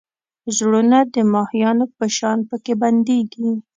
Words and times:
زړونه 0.57 0.99
د 1.13 1.15
ماهیانو 1.33 1.85
په 1.97 2.05
شان 2.17 2.37
پکې 2.49 2.73
بندېږي. 2.81 3.49